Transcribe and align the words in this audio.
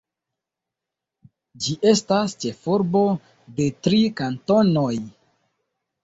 Ĝi 1.65 1.73
estas 1.91 2.33
ĉefurbo 2.45 3.01
de 3.59 3.67
tri 3.89 3.99
kantonoj. 4.23 4.95